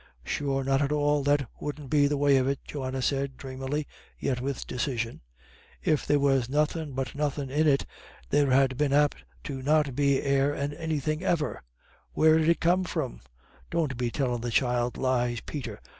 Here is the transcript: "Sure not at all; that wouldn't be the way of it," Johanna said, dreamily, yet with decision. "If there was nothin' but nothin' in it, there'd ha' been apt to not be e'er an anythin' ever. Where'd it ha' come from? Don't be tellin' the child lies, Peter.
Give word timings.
"Sure 0.23 0.63
not 0.63 0.81
at 0.81 0.91
all; 0.91 1.21
that 1.21 1.47
wouldn't 1.59 1.91
be 1.91 2.07
the 2.07 2.17
way 2.17 2.37
of 2.37 2.47
it," 2.47 2.57
Johanna 2.65 3.03
said, 3.03 3.37
dreamily, 3.37 3.85
yet 4.19 4.41
with 4.41 4.65
decision. 4.65 5.21
"If 5.83 6.07
there 6.07 6.17
was 6.19 6.49
nothin' 6.49 6.93
but 6.93 7.13
nothin' 7.13 7.51
in 7.51 7.67
it, 7.67 7.85
there'd 8.31 8.51
ha' 8.51 8.75
been 8.75 8.93
apt 8.93 9.23
to 9.43 9.61
not 9.61 9.95
be 9.95 10.17
e'er 10.25 10.53
an 10.55 10.73
anythin' 10.73 11.21
ever. 11.21 11.61
Where'd 12.13 12.41
it 12.49 12.57
ha' 12.57 12.59
come 12.59 12.83
from? 12.83 13.21
Don't 13.69 13.95
be 13.95 14.09
tellin' 14.09 14.41
the 14.41 14.49
child 14.49 14.97
lies, 14.97 15.39
Peter. 15.41 15.79